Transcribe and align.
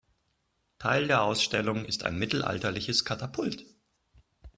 Teil 0.79 1.05
der 1.07 1.21
Ausstellung 1.21 1.85
ist 1.85 2.05
ein 2.05 2.17
mittelalterliches 2.17 3.05
Katapult. 3.05 3.67